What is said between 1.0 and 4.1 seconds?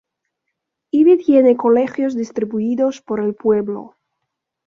tiene colegios distribuidos por el pueblo.